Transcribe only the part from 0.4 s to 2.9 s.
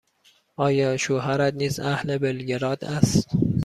آیا شوهرت نیز اهل بلگراد